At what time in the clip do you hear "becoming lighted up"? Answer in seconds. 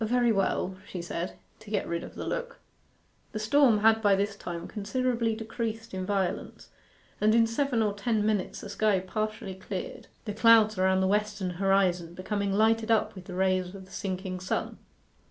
12.15-13.13